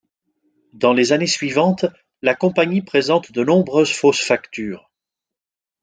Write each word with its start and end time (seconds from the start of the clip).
Dans 0.73 0.93
les 0.93 1.11
années 1.11 1.27
suivantes, 1.27 1.85
la 2.23 2.33
compagnie 2.33 2.81
présente 2.81 3.31
de 3.33 3.43
nombreuses 3.43 3.93
fausses 3.93 4.23
factures. 4.23 4.89